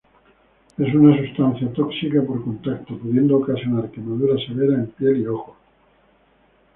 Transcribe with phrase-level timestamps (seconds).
[0.79, 5.55] Es una sustancia tóxica por contacto, pudiendo ocasionar quemaduras severas en piel y ojos.